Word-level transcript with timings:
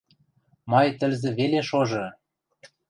Май 0.71 0.87
тӹлзӹ 0.99 1.29
веле 1.37 1.61
шожы! 1.69 2.05